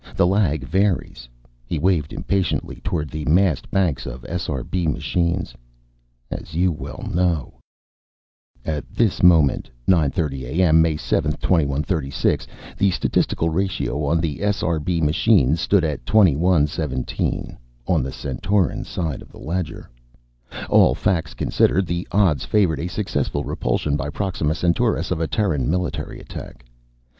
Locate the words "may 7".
10.81-11.33